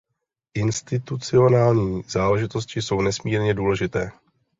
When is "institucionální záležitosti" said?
0.55-2.81